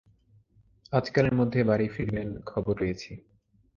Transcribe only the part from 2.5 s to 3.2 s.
খবর পেয়েছি।